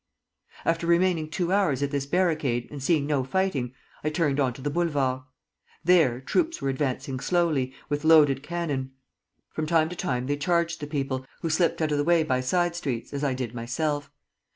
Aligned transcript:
"After 0.65 0.87
remaining 0.87 1.29
two 1.29 1.51
hours 1.53 1.83
at 1.83 1.91
this 1.91 2.07
barricade, 2.07 2.67
and 2.71 2.81
seeing 2.81 3.05
no 3.05 3.23
fighting, 3.23 3.75
I 4.03 4.09
turned 4.09 4.39
on 4.39 4.51
to 4.53 4.61
the 4.63 4.71
Boulevard. 4.71 5.21
There, 5.83 6.19
troops 6.19 6.59
were 6.59 6.69
advancing 6.69 7.19
slowly, 7.19 7.75
with 7.87 8.03
loaded 8.03 8.41
cannon. 8.41 8.93
From 9.51 9.67
time 9.67 9.89
to 9.89 9.95
time 9.95 10.25
they 10.25 10.37
charged 10.37 10.79
the 10.79 10.87
people, 10.87 11.23
who 11.41 11.51
slipped 11.51 11.83
out 11.83 11.91
of 11.91 11.99
the 11.99 12.03
way 12.03 12.23
by 12.23 12.41
side 12.41 12.75
streets, 12.75 13.13
as 13.13 13.23
I 13.23 13.35
did 13.35 13.53
myself. 13.53 14.09